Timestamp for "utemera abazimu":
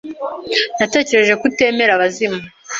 1.49-2.39